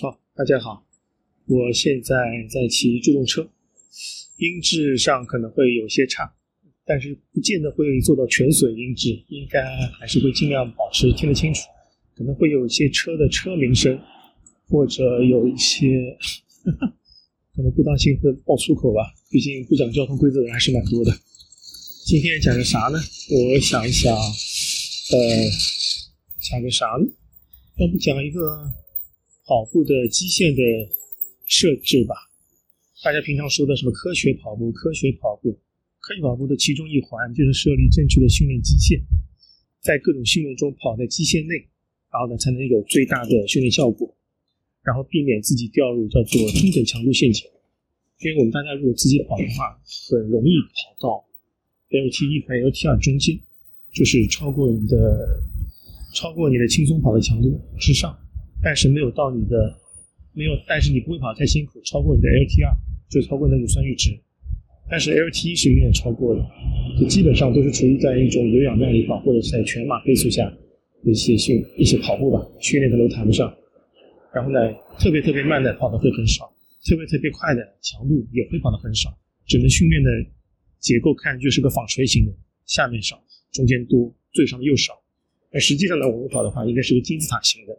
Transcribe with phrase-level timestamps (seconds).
[0.00, 0.86] 好，大家好，
[1.46, 2.14] 我现在
[2.48, 3.50] 在骑助动车，
[4.36, 6.32] 音质上可能会有些差，
[6.86, 9.60] 但是不见得会做到全损音质，应该
[9.98, 11.62] 还是会尽量保持听得清楚。
[12.14, 13.98] 可能会有一些车的车鸣声，
[14.68, 16.16] 或者有一些
[17.56, 21.12] 可能不当心会爆粗口吧，毕竟不讲交通规则的人还是蛮多的。
[22.04, 23.00] 今天讲个啥呢？
[23.30, 25.50] 我想一想，呃，
[26.38, 27.06] 讲个啥呢？
[27.78, 28.72] 要不讲一个。
[29.48, 30.62] 跑步的基线的
[31.46, 32.14] 设置吧，
[33.02, 34.70] 大家平常说的什么科学跑步？
[34.72, 35.58] 科学跑步，
[36.00, 39.00] 科学跑步的其中一环就是设立正确的训练基线，
[39.80, 41.54] 在各种训练中跑在基线内，
[42.12, 44.14] 然后呢才能有最大的训练效果，
[44.82, 47.48] 然后避免自己掉入叫做中等强度陷阱。
[48.20, 49.80] 因为我们大家如果自己跑的话，
[50.10, 51.24] 很容易跑到
[51.88, 53.40] LT 一和 LT 二中间，
[53.94, 55.42] 就是超过你的
[56.12, 58.14] 超过你的轻松跑的强度之上。
[58.62, 59.78] 但是没有到你的，
[60.32, 62.74] 没有，但是你不会跑太辛苦，超过你的 LT 二，
[63.08, 64.18] 就超过那个酸阈值。
[64.90, 66.44] 但是 LT 一是远远超过的，
[66.98, 70.50] 就基本上都是处于在一种有氧耐力跑或者是在全马配速下
[71.04, 73.54] 一些训一些跑步吧，训练可能都谈不上。
[74.32, 74.58] 然后呢，
[74.98, 76.50] 特别特别慢的跑的会很少，
[76.84, 79.10] 特别特别快的强度也会跑的很少，
[79.46, 80.10] 整个训练的
[80.78, 82.32] 结构看就是个纺锤型的，
[82.64, 83.22] 下面少，
[83.52, 84.94] 中间多，最上又少。
[85.50, 87.78] 但实际上呢，我们跑的话应该是个金字塔型的。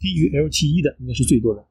[0.00, 1.62] 低于 LT 一的应该是最多的，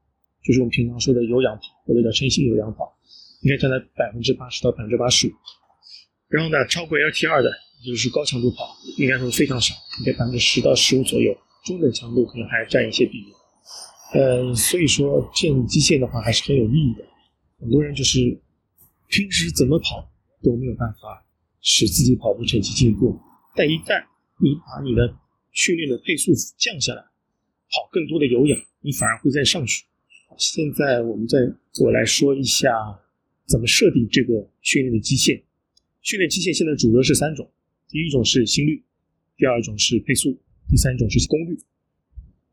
[0.44, 2.96] 就是我们平常说的有氧跑或者叫晨性有氧跑，
[3.42, 5.32] 应该占在百分之八十到百分之八十五。
[6.28, 7.50] 然后呢，超过 LT 二的，
[7.84, 11.36] 就是高强度跑，应该说非常少，应该百分之十到十五左右。
[11.66, 13.26] 中等强度可能还占一些比例。
[14.14, 17.04] 呃，所以说建基线的话还是很有意义的。
[17.58, 18.40] 很多人就是
[19.08, 20.08] 平时怎么跑
[20.42, 21.26] 都没有办法
[21.60, 23.20] 使自己跑步成绩进步，
[23.56, 24.02] 但一旦
[24.38, 25.14] 你把你的
[25.52, 27.09] 训练的配速降下来。
[27.70, 29.84] 跑更多的有氧，你反而会再上去。
[30.36, 31.38] 现在我们再
[31.80, 32.70] 我来说一下
[33.46, 35.42] 怎么设定这个训练的基线。
[36.02, 37.50] 训练基线现在主流是三种，
[37.88, 38.82] 第一种是心率，
[39.36, 40.38] 第二种是配速，
[40.68, 41.58] 第三种是功率。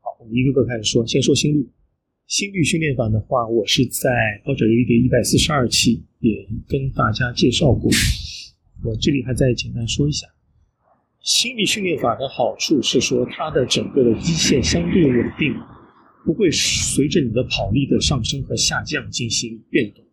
[0.01, 1.06] 好，我们一个个开始说。
[1.06, 1.69] 先说心率。
[2.27, 7.89] 心率训练法的话，我是在跑者有一点一百四十二期也跟大家介绍过。
[8.83, 10.27] 我这里还再简单说一下。
[11.22, 15.53] 心率训练法的好处是说，它的整个的基线相对稳定，
[16.25, 20.03] 不会随着你的跑力的上升和下降进行变动，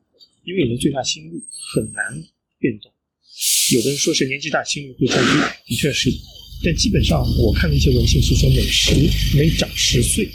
[0.45, 1.41] 因为你的最大心率
[1.73, 2.05] 很难
[2.59, 2.91] 变动。
[3.75, 5.31] 有的人说是年纪大心率会降低，
[5.67, 6.11] 的确是，
[6.65, 8.95] 但基本上我看的一些文献是说每十
[9.37, 10.29] 每长十岁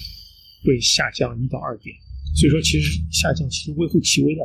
[0.63, 1.95] 会下降一到二点，
[2.35, 4.41] 所以说其实下降其实微乎其微的。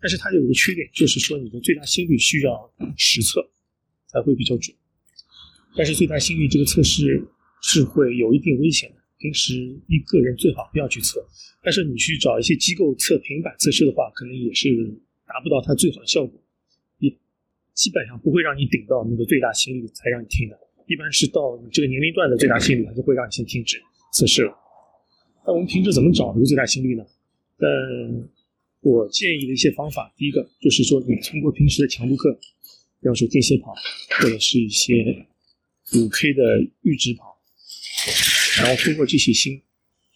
[0.00, 3.40] 但是它有一个缺点，就是说你的最大心率需要实测
[4.08, 4.74] 才会比较准。
[5.76, 7.22] 但是最大心率这个测试
[7.62, 9.54] 是会有一定危险的，平时
[9.86, 11.24] 一个人最好不要去测。
[11.62, 14.68] 但是你去找一些机构测平板测试的话，可能也是
[15.26, 16.42] 达不到它最好的效果，
[16.98, 17.10] 也
[17.74, 23.80] 基本上不会让你顶到那个最大心率才让你听的，一般是到你这个年龄段的最大心率，它就会让你先停止
[24.12, 24.52] 测试了。
[25.46, 27.04] 那我们平时怎么找这个最大心率呢？
[27.58, 28.28] 嗯，
[28.80, 32.32] 我建议的一些方法，第一个就是说你通过平时的强度课，
[33.00, 33.74] 比方说间歇跑
[34.18, 35.26] 或者是一些。
[35.94, 36.42] 五 K 的
[36.82, 37.40] 阈值跑，
[38.62, 39.60] 然后通过这些心，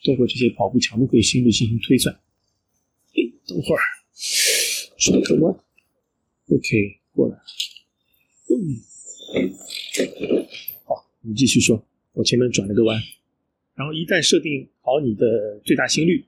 [0.04, 2.14] 通过这些跑步强度可以心率进行推算。
[2.14, 3.82] 哎，等会儿
[4.98, 5.54] 转个弯
[6.48, 7.36] ，OK，过来。
[8.48, 8.54] 嗯，
[10.84, 11.84] 好，你继续说。
[12.12, 12.96] 我前面转了个弯，
[13.74, 16.24] 然后一旦设定好你的最大心率，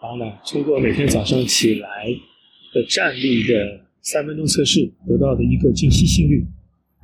[0.00, 2.06] 然后呢，通过每天早上起来
[2.72, 6.46] 的站立的三分钟测试得到的一个静息心率。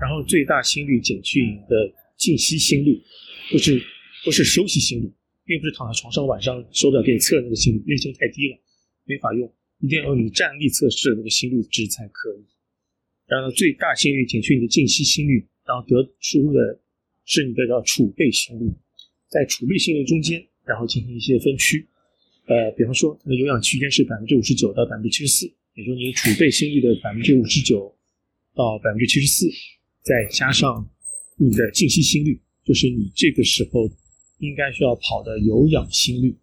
[0.02, 3.00] 然后最大心率减去你的静息心率，
[3.52, 3.80] 不是
[4.24, 5.08] 不是休息心率，
[5.44, 8.58] 并不是躺在床上晚上手表给你测那个心率，那心率太低了，
[9.04, 9.46] 没法用，
[9.78, 12.42] 一定要用你站立测试的那个心率值才可以。
[13.28, 16.80] 然后最大心率减去你的静息心率，然后得出的
[17.24, 18.72] 是你的叫储备心率，
[19.28, 21.86] 在储备心率中间，然后进行一些分区。
[22.46, 27.96] 呃，比方说它的有氧区间是百分之五十九到百分之七十四，也就是你储备心率的百分之五十九
[28.52, 29.46] 到百分之七十四。
[30.02, 30.88] 再加上
[31.36, 33.88] 你的静息心率，就是你这个时候
[34.38, 36.36] 应该需要跑的有氧心率。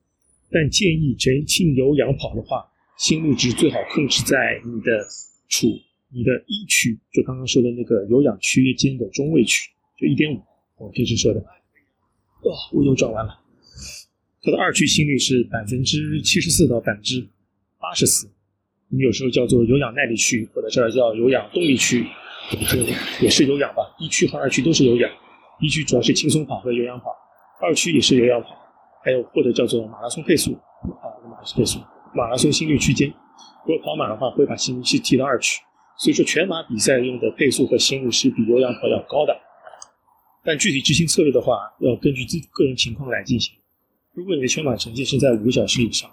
[0.49, 2.65] 但建议整性有氧跑的话，
[2.97, 5.05] 心率值最好控制在你的
[5.47, 5.67] 处
[6.11, 10.41] 你的一区，就刚刚说的那个有氧区间的中位区，就一点五。
[10.77, 11.39] 我平时说的。
[11.39, 13.39] 哇，我又转弯了。
[14.41, 17.27] 它的二区心率是百分之七十四到百分之
[17.77, 18.31] 八十四，
[18.87, 22.05] 你有时候叫做有氧耐力区，或者这叫有氧动力区。
[22.67, 22.77] 这
[23.23, 25.09] 也是有氧吧，一区和二区都是有氧，
[25.59, 27.15] 一区主要是轻松跑和有氧跑，
[27.61, 28.49] 二区也是有氧跑，
[29.03, 31.79] 还有或者叫做马拉松配速啊，马拉松配速。
[32.13, 33.07] 马拉松心率区间，
[33.67, 35.61] 如果跑马的话，会把心率是提到二区。
[35.99, 39.37] 所以说，全马比赛用的配速和心率是比有氧跑要高的。
[40.43, 43.53] 但具体执行策略的话，要根据自个人情况来进行。
[44.13, 46.09] 如果你的全马成绩是在五个小时以上，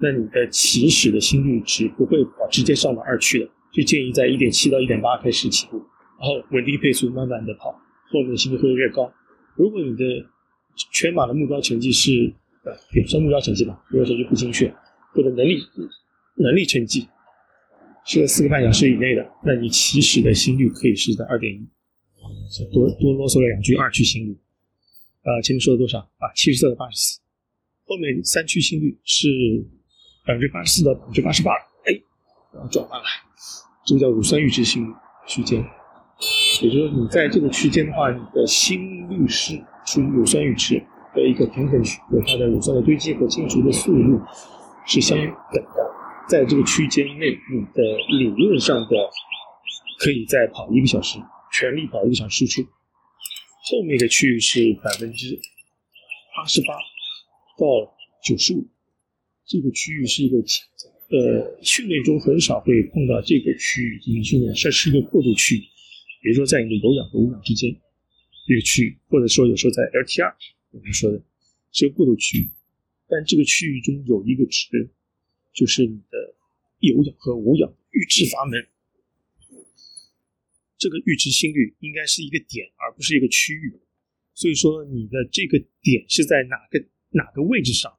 [0.00, 2.18] 那你的起始的心率值不会
[2.50, 5.78] 直接上到二区的，就建议在一点七到一点八开始起步，
[6.18, 7.70] 然后稳定配速，慢慢的跑，
[8.10, 9.12] 后面的心率会越高。
[9.56, 10.04] 如果你的
[10.92, 12.32] 全马的目标成绩是
[12.64, 14.72] 呃，也不算目标成绩吧，目标成绩不精确，
[15.12, 15.58] 或者能力
[16.36, 17.06] 能力成绩
[18.04, 21.68] 是在四个半小时以内的，那你起始的心率可以是在二点一，
[22.72, 24.38] 多多啰嗦了两句二区心率，
[25.24, 26.32] 呃，前面说的多少啊？
[26.34, 27.20] 七十四到八十四，
[27.84, 29.28] 后面三区心率是。
[30.26, 31.52] 百分之八十四到百分之八十八，
[32.52, 33.04] 然后转换了，
[33.84, 34.86] 这个叫乳酸阈值心
[35.26, 35.64] 区间，
[36.62, 40.82] 也就是，你在这个区间的话，你的心率是处于乳酸阈值
[41.14, 44.20] 的一个平衡区，和它的乳酸的堆积和清除的速度
[44.86, 45.94] 是相等的。
[46.28, 48.88] 在这个区间内，你的理论上的
[49.98, 51.18] 可以再跑一个小时，
[51.52, 52.68] 全力跑一个小时输出。
[53.70, 55.38] 后面的区域是百分之
[56.36, 56.74] 八十八
[57.58, 58.66] 到九十五。
[59.46, 60.36] 这个区域是一个，
[61.10, 65.60] 呃，训练中很少会碰到这个区域进行训练，这是一个过渡区域，
[66.22, 67.74] 比如说在你的有氧和无氧之间
[68.46, 70.34] 这个区域，或者说有时候在 LTR
[70.70, 71.22] 我们说的
[71.72, 72.50] 是个过渡区域，
[73.08, 74.90] 但这个区域中有一个值，
[75.54, 76.34] 就是你的
[76.80, 78.68] 有氧和无氧阈值阀门，
[80.76, 83.72] 这个阈值心率应该是一个点，而不是一个区域，
[84.34, 87.97] 所以说你的这个点是在哪个哪个位置上？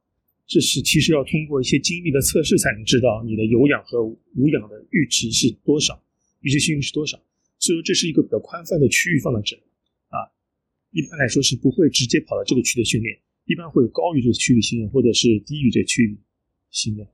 [0.49, 5.93] 这是其实要通过一些精密的测试才能知道你的有氧和无氧的阈值是多少，
[6.41, 7.21] 阈值心率是多少。
[7.59, 9.55] 所以说这是一个比较宽泛的区域放在这
[10.09, 10.25] 啊，
[10.89, 16.17] 一般来说是不会直接跑到这个区的训练，一般会有高于这个区域训练，或者是低于这区域
[16.71, 17.07] 训练。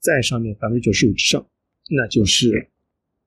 [0.00, 1.48] 在上面百分之九十五之上，
[1.90, 2.70] 那就是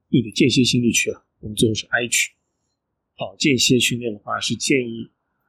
[0.09, 1.23] 你的间歇心率区了。
[1.39, 2.33] 我们最后是 I 区，
[3.15, 5.07] 跑间歇训练的话是建议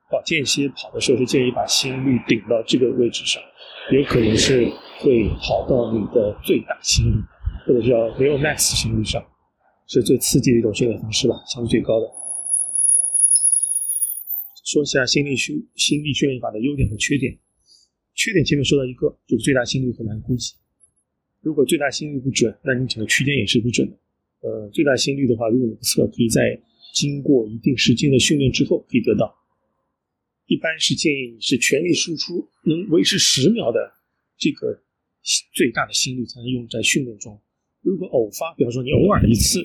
[0.08, 3.42] 跑间歇跑的时候是建议把心率顶到这个位置上。
[3.90, 4.70] 有可能是
[5.00, 7.22] 会跑到你的最大心率，
[7.66, 9.24] 或者叫 real max 心率上，
[9.86, 12.06] 是最刺激的一种训练方式吧，强度最高的。
[14.62, 17.38] 说一下心率训心率训练法的优点和缺点。
[18.14, 20.52] 缺点前面说到一个，就是最大心率很难估计。
[21.40, 23.96] 如果最大心率不准，那你整个区间也是不准的。
[24.40, 26.60] 呃，最大心率的话，如果你不测，可以在
[26.92, 29.34] 经过一定时间的训练之后可以得到。
[30.48, 33.92] 一般是建议你是全力输出，能维持十秒的
[34.38, 34.80] 这个
[35.52, 37.38] 最大的心率才能用在训练中。
[37.82, 39.62] 如果偶发，比方说你偶尔一次，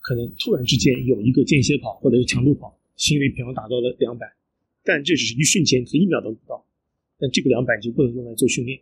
[0.00, 4.30] 可能突然之间有一个间歇跑或者是强度跑，心率比方达到了两百，
[4.84, 6.62] 但这只是一瞬间，可一秒都不到。
[7.18, 8.78] 但这个两百就不能用来做训练，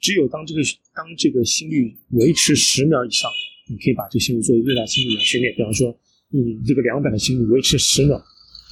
[0.00, 0.62] 只有当这个
[0.94, 3.30] 当这个心率维持十秒以上，
[3.68, 5.54] 你可以把这个心率作为最大心率来训练。
[5.54, 5.94] 比方说
[6.30, 8.24] 你这个两百的心率维持十秒。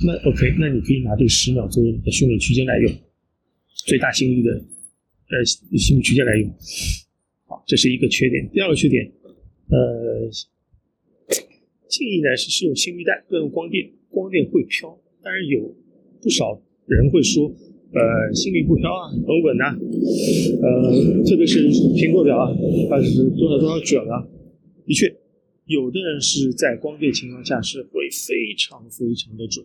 [0.05, 2.93] 那 OK，那你可以拿这个十秒作为你的训练区间来用，
[3.87, 6.51] 最大心率的呃心率区间来用。
[7.47, 8.47] 好，这是一个缺点。
[8.53, 9.11] 第二个缺点，
[9.71, 10.29] 呃，
[11.89, 14.99] 建议呢是使用心率带，不用光电，光电会飘。
[15.23, 15.75] 当然有
[16.21, 17.49] 不少人会说，
[17.93, 19.65] 呃，心率不飘啊，很稳呐。
[20.61, 22.53] 呃，特别是苹果表啊，
[22.91, 24.29] 它是多少多少准啊。
[24.85, 25.17] 的确，
[25.65, 29.65] 有的人是在光电情况下是会非常非常的准。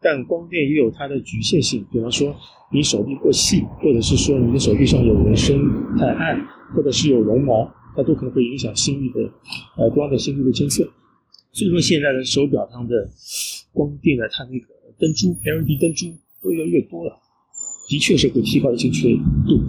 [0.00, 2.34] 但光电也有它的局限性，比方说
[2.72, 5.58] 你手臂过细，或者是说你的手臂上有纹身
[5.98, 9.30] 太暗，或者是有绒毛，它都可能会影响心率的，
[9.78, 10.84] 呃光的心率的监测。
[11.52, 13.08] 所以说现在的手表上的
[13.72, 14.66] 光电的它那个
[14.98, 16.06] 灯珠 LED 灯珠
[16.42, 17.18] 都越来越多了，
[17.88, 19.08] 的确是会提高精确
[19.46, 19.62] 度，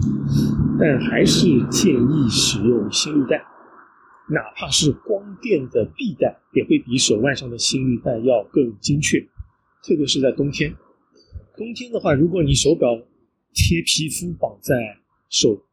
[0.78, 3.38] 但还是建议使用心率带，
[4.28, 9.26] 哪怕是光电的臂带，也会比手腕上的心率带要更精确。
[9.82, 10.74] 特别是在冬天，
[11.56, 12.88] 冬天的话，如果你手表
[13.54, 14.74] 贴皮肤绑在
[15.30, 15.64] 手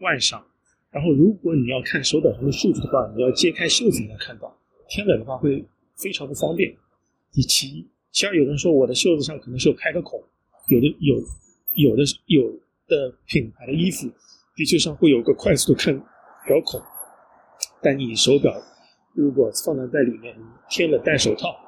[0.00, 0.46] 腕上，
[0.90, 4.56] 然后如果你要看手表上的数据的话，你要揭开袖子才能看到。
[4.88, 5.64] 天冷的话会
[5.96, 6.74] 非常不方便。
[7.32, 10.22] 第七，其二有人说我的袖子上可能是有开个孔，
[10.68, 11.16] 有的有
[11.74, 14.08] 有的有的品牌的衣服
[14.54, 15.98] 的确上会有个快速的看
[16.46, 16.80] 表孔，
[17.82, 18.54] 但你手表
[19.14, 20.36] 如果放在在里面，
[20.68, 21.63] 贴了戴手套。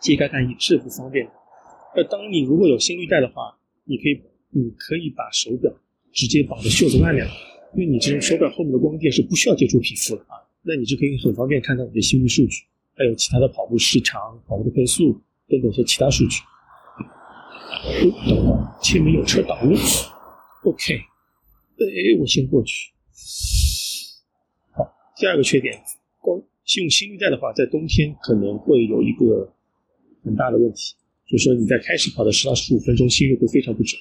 [0.00, 1.32] 揭开看也是不方便的。
[1.96, 4.20] 那当你如果有心率带的话，你可以
[4.50, 5.72] 你可以把手表
[6.12, 7.26] 直接绑在袖子外面，
[7.74, 10.42] 因为你这种手表后面的光电是不需要接触皮肤的啊。
[10.62, 12.64] 那你就可以很方便看到你的心率数据，
[12.96, 16.40] 还有其他的跑步时长、跑步的配速等等一些其他数据。
[18.30, 19.76] 哦，前面有车挡路。
[20.64, 22.92] OK，哎，我先过去。
[24.72, 25.78] 好第二个缺点，
[26.20, 29.53] 光用心率带的话，在冬天可能会有一个
[30.24, 30.94] 很大的问题，
[31.28, 34.00] 就是说你在开始跑的十到十五分钟，心率会非常不准，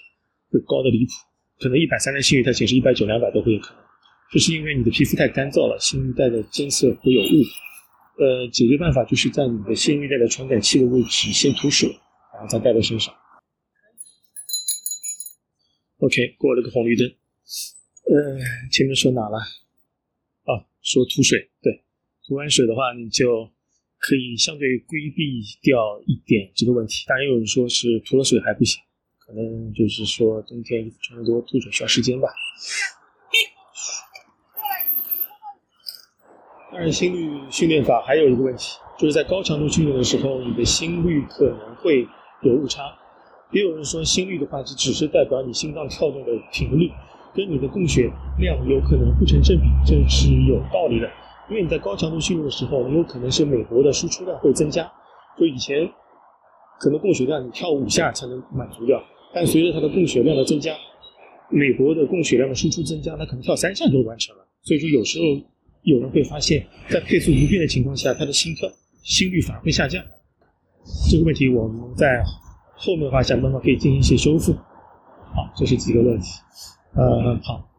[0.50, 1.12] 会高的离谱，
[1.60, 3.84] 可能一百三的心率它显示一百九、两百都会有可能。
[4.32, 7.44] 这是因为你的皮肤太干燥了，心率带的监测会有误。
[8.16, 11.90] 呃，解决办法就是在你的心率带的传感器的位置先涂水，
[12.34, 13.14] 然后再带在身上。
[15.98, 17.08] OK，过了个红绿灯。
[18.06, 18.38] 呃，
[18.72, 19.38] 前面说哪了？
[19.38, 21.50] 啊，说涂水。
[21.62, 21.84] 对，
[22.28, 23.50] 涂完水的话，你就
[24.04, 27.06] 可以相对规避掉一点这个问题。
[27.08, 28.84] 当然，有人说是涂了水还不行，
[29.18, 32.28] 可能就是说冬天衣服穿的多，涂水需要时间吧。
[36.70, 42.06] 当然，心率训练法还有一个问题，就是在高强度训练的时候，你的心率可能会
[42.42, 42.82] 有误差。
[43.54, 46.92] 也有人说，心率的话，只只是代表你心脏跳动的频率，
[47.34, 51.10] 跟你的供血量有可能不成正比，这是有道理的。
[51.54, 54.92] 因为你在高强度训练的时候，有可能是美国的输出量会增加，
[55.38, 55.88] 就以前
[56.80, 59.00] 可能供血量你跳五下才能满足掉，
[59.32, 60.74] 但随着它的供血量的增加，
[61.50, 64.44] 美国的供血量的输出增加，它可能跳三下就完成了。
[64.64, 65.26] 所以说，有时候。
[65.86, 68.70] 有人会发现，在配速不变的情况下，他的心跳、
[69.04, 70.02] 心率反而会下降。
[71.12, 72.24] 这个问题我们在
[72.78, 74.54] 后面的话想办法可以进行一些修复。
[74.54, 76.40] 好，这是几个问题。
[76.96, 77.70] 呃，好，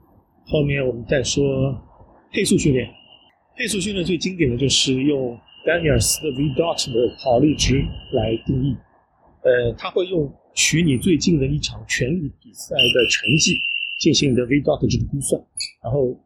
[0.49, 1.43] 后面我们再说
[2.31, 2.87] 配速训练。
[3.57, 8.77] 配速训练最经典的就是用丹尼尔斯的 V dot 的跑力值来定义。
[9.43, 13.57] 呃，他会用取你最近的一场全力比赛的成绩
[13.99, 15.41] 进行你的 V dot 值的估算，
[15.83, 16.17] 然后。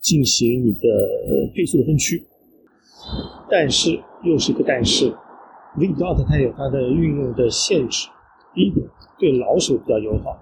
[0.00, 0.78] 进行你的
[1.52, 2.22] 配速的分区，
[3.50, 5.12] 但是又是一个但是
[5.76, 8.08] ，V dot 它有它的运用的限制。
[8.54, 8.86] 第一点，
[9.18, 10.40] 对老手比较友好，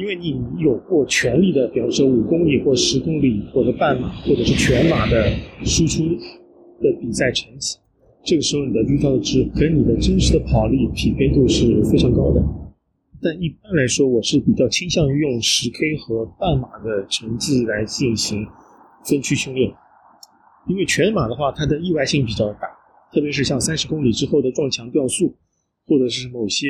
[0.00, 5.30] 因为你有过全力的，比方说五公里或十公里或者半马或者是全马的
[5.62, 6.02] 输出
[6.80, 7.76] 的比赛成绩，
[8.24, 12.42] 这个时候你的 V dot 值跟你的真实的跑力匹配度是非常高的。
[13.20, 18.46] 但一般来说，我是比较倾向于用十 K 和半马的成绩来进行。
[19.02, 19.72] 分区训练，
[20.68, 22.68] 因为全马的话，它的意外性比较大，
[23.10, 25.34] 特别是像三十公里之后的撞墙掉速，
[25.86, 26.68] 或者是某些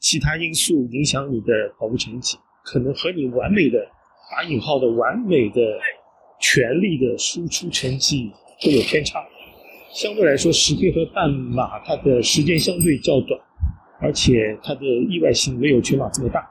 [0.00, 2.38] 其他因素影响你的跑步成绩，
[2.70, 3.78] 可能和你完美的
[4.30, 5.60] 打引号的完美的
[6.38, 9.24] 全力的输出成绩会有偏差。
[9.94, 13.40] 相对来说，十 K 和半马它的时间相对较短，
[14.00, 16.46] 而且它的意外性没有全马这么大，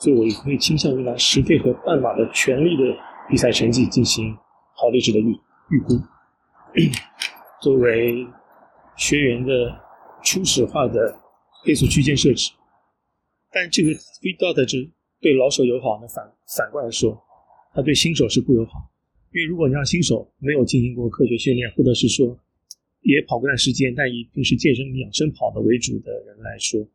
[0.00, 2.82] 所以我也会倾向于拿十 K 和半马的全力的
[3.30, 4.36] 比赛成绩进行。
[4.76, 5.30] 跑力值的预
[5.70, 5.94] 预估，
[7.62, 8.26] 作为
[8.96, 9.72] 学员的
[10.20, 11.16] 初始化的
[11.64, 12.50] 配速区间设置，
[13.52, 14.90] 但这个 V dot 值
[15.24, 16.22] 对老手友好，那反
[16.54, 17.18] 反过来说，
[17.72, 18.92] 他对新手是不友好。
[19.32, 22.38] 因为如果你让新手没有进行过科学训练，或者是说
[23.00, 26.86] 也跑过段时间，但以平时健身养生跑的为主的人来说，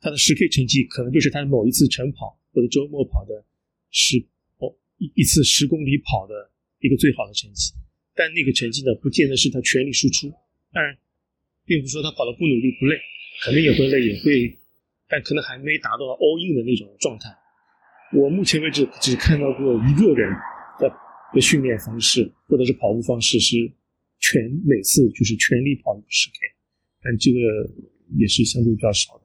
[0.00, 3.44] 他的十 K 成绩可能就是他某一次晨跑或者周末跑的
[3.92, 4.18] 十
[4.58, 6.50] 哦一一次十公里跑的。
[6.82, 7.74] 一个最好的成绩，
[8.14, 10.32] 但那个成绩呢，不见得是他全力输出。
[10.72, 10.96] 当然，
[11.66, 12.96] 并不是说他跑的不努力不累，
[13.42, 14.56] 肯定也会累，也会，
[15.06, 17.28] 但可能还没达到 all in 的那种状态。
[18.12, 20.30] 我目前为止只看到过一个人
[20.78, 20.90] 的
[21.32, 23.56] 的训练方式或者是跑步方式是
[24.18, 26.36] 全每次就是全力跑十 K，
[27.02, 27.38] 但这个
[28.16, 29.24] 也是相对比较少的。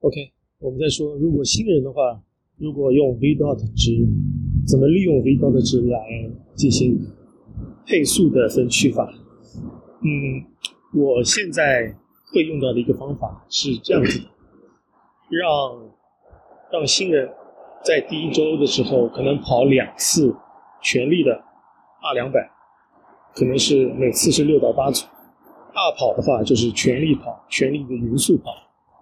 [0.00, 2.22] OK，我们再说，如果新人的话，
[2.58, 4.06] 如果用 V dot 值。
[4.66, 6.00] 怎么利用 vdot 值来
[6.54, 6.98] 进行
[7.84, 9.12] 配速的分区法？
[10.00, 10.42] 嗯，
[10.94, 11.94] 我现在
[12.32, 14.24] 会用到的一个方法是这样子的：
[15.28, 15.94] 让
[16.72, 17.28] 让新人
[17.84, 20.34] 在第一周的时候可能跑两次
[20.82, 21.32] 全力的
[22.00, 22.40] 二两百，
[23.34, 25.04] 可能是每次是六到八组。
[25.74, 28.54] 二跑的话就是全力跑，全力的匀速跑，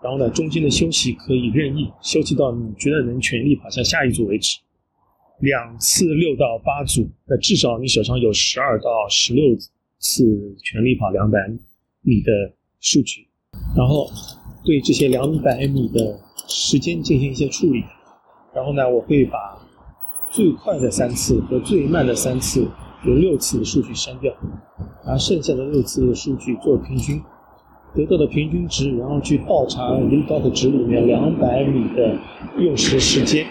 [0.03, 4.59] 然后呢中间的休息可以任意休息到你觉得能全力跑下下一组为止。
[5.39, 9.45] 两次六到八组，那至少你手上有十二到十六
[9.99, 11.39] 次全力跑两百
[12.01, 12.33] 米的
[12.81, 13.29] 数据，
[13.77, 14.11] 然后
[14.65, 17.85] 对这些两百米的时间进行一些处理，
[18.55, 19.59] 然后呢，我会把
[20.31, 22.67] 最快的三次和最慢的三次
[23.05, 24.33] 有六次的数据删掉，
[25.07, 27.23] 拿剩下的六次的数据做平均，
[27.95, 32.17] 得到的平均值，然后去倒查 V 高的值里面两百米的
[32.59, 33.47] 用时时间。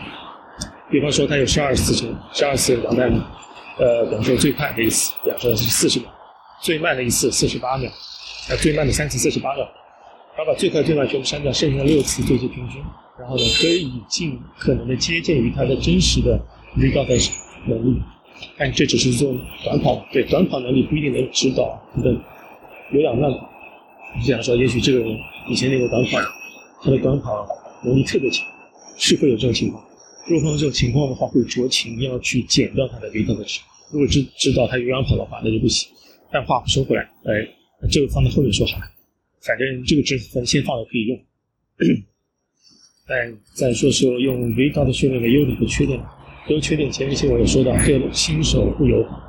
[0.89, 3.21] 比方说，它有十二次程，十二次两百米，
[3.79, 6.09] 呃，比方说最快的一次，比方说是四十秒，
[6.61, 7.89] 最慢的一次四十八秒，
[8.49, 9.63] 呃，最慢的三次四十八秒，
[10.35, 12.83] 然后把最快最慢全部删掉，剩下的六次做一些平均，
[13.21, 16.43] 然后呢，可以尽可能的接近于它的真实的
[16.75, 17.15] V 高的
[17.67, 18.01] 能力。
[18.57, 19.31] 但这只是做
[19.63, 22.11] 短跑，对短跑能力不一定能指导你的
[22.91, 23.47] 有氧慢跑。
[24.17, 25.07] 你想说，也许这个人
[25.47, 26.17] 以前那个短跑，
[26.81, 27.47] 他的短跑
[27.85, 28.43] 能力特别强，
[28.97, 29.85] 是会有这种情况。
[30.27, 33.59] 如果碰到这种情况的话，会酌情要去减掉他的 V 的值。
[33.91, 35.87] 如果知知道他有氧跑的话，那就不行。
[36.31, 38.83] 但话说回来，哎，这个放在后面说好了。
[39.41, 41.19] 反正这个值分先放着可以用。
[43.07, 45.99] 但再说说用 V 的训练的优点和缺点。
[46.47, 49.21] 优缺点前面些我也说到，对新手不友好，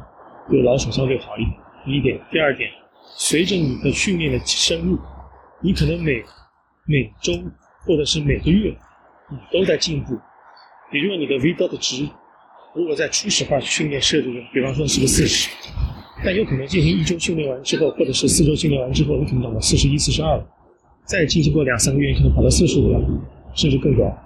[0.48, 1.54] 对老手相对好一点。
[1.84, 2.70] 第一点，第二点，
[3.16, 4.98] 随着你的训练的深入，
[5.60, 6.22] 你可能每
[6.86, 7.32] 每周
[7.84, 8.74] 或者是每个月，
[9.30, 10.18] 你都在进步。
[10.90, 12.08] 比如说你的 V 的值，
[12.74, 15.50] 如果在初始化训练设置中，比方说是个四十，
[16.24, 20.46] 但有可能进行一周训练完之后，或者是四周训练完之后，你可能涨到四十一、四十二了，
[21.04, 23.00] 再进行过两三个月，你可能跑到四十五了，
[23.54, 24.16] 甚至更高。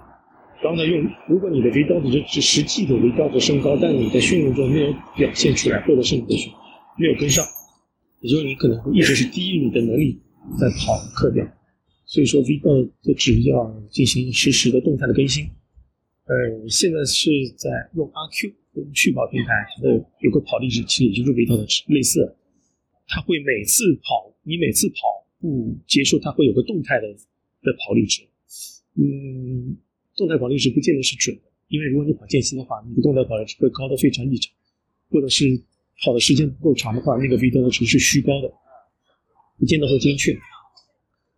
[0.61, 6.51] 刚才用，如果你的 V 刀子是实际的 V 刀子升高，但你在训练中没有表现出来，或者是你的训
[6.97, 7.45] 没有跟上，
[8.21, 10.19] 也就是你可能会一直是低于你的能力
[10.59, 11.45] 在跑课表。
[12.05, 12.71] 所以说 V 刀
[13.03, 15.45] 的值要进行实时的动态的更新。
[16.25, 22.35] 呃，现在是在用 RQ 跟趣跑平台的有个跑力值，其实也就是 V 刀的值类似，
[23.07, 24.95] 它会每次跑，你每次跑
[25.39, 27.07] 步结束，它会有个动态的
[27.61, 28.23] 的跑力值，
[28.97, 29.77] 嗯。
[30.17, 34.51] 动态跑力值不见得是准的，因为如果你跑间歇的话，你的动态跑力值会高的非常异常，
[35.11, 35.45] 或者是
[36.01, 38.51] 跑的时间不够长的话，那个 V 刀的值是虚高的，
[39.59, 40.35] 不见得会精确，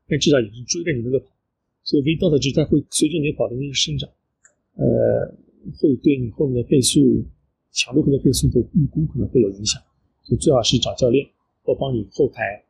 [0.08, 1.25] 但至少也是追着你那个跑，
[1.84, 4.10] 所以 V 刀的值它会随着你跑的那个生长，
[4.75, 5.28] 呃，
[5.75, 7.25] 会对你后面的配速
[7.74, 9.82] 强度和的配速的预估可能会有影响，
[10.24, 11.28] 所以最好是找教练
[11.63, 12.63] 或帮你后台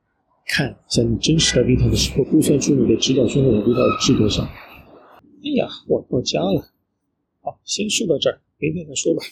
[0.48, 4.50] 看一下你真实的 V 刀的时候，估算出你的指导训练的 V 刀值多少。
[5.44, 6.72] 哎呀，我到家了。
[7.42, 9.24] 好，先说到这儿，明天再说吧。